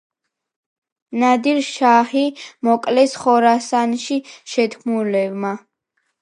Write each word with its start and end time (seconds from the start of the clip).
ნადირ-შაჰი 1.23 2.23
მოკლეს 2.69 3.13
ხორასანში 3.25 4.19
შეთქმულებმა. 4.55 5.55